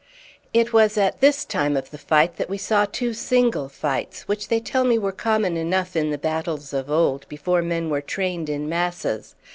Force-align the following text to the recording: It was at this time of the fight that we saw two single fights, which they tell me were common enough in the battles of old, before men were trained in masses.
It 0.51 0.73
was 0.73 0.97
at 0.97 1.21
this 1.21 1.45
time 1.45 1.77
of 1.77 1.91
the 1.91 1.99
fight 1.99 2.37
that 2.37 2.49
we 2.49 2.57
saw 2.57 2.85
two 2.85 3.13
single 3.13 3.69
fights, 3.69 4.27
which 4.27 4.47
they 4.47 4.59
tell 4.59 4.83
me 4.83 4.97
were 4.97 5.11
common 5.11 5.55
enough 5.57 5.95
in 5.95 6.09
the 6.09 6.17
battles 6.17 6.73
of 6.73 6.89
old, 6.89 7.27
before 7.29 7.61
men 7.61 7.87
were 7.87 8.01
trained 8.01 8.49
in 8.49 8.67
masses. 8.67 9.35